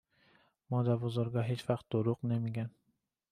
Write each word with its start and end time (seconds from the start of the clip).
مادر 0.69 0.95
بزرگا 0.95 1.41
هیچ 1.41 1.69
وقت 1.69 1.85
دروغ 1.89 2.25
نمیگن 2.25 2.69